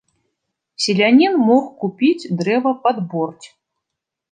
Селянін 0.85 1.33
мог 1.51 1.69
купіць 1.85 2.29
дрэва 2.41 2.75
пад 2.87 3.05
борць. 3.15 3.47